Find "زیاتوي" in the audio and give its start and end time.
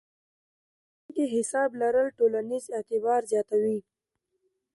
3.31-3.79